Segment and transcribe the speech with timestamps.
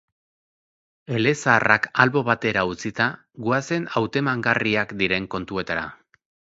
[1.19, 3.09] Elezaharrak albo batera utzita,
[3.47, 5.91] goazen hautemangarriak diren kontuetara.